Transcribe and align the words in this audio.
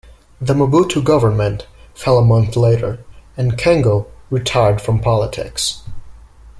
The 0.41 0.55
Mobutu 0.55 1.03
government 1.03 1.67
fell 1.93 2.17
a 2.17 2.25
month 2.25 2.55
later, 2.55 3.05
and 3.37 3.51
Kengo 3.55 4.07
retired 4.31 4.81
from 4.81 4.99
politics. 4.99 5.83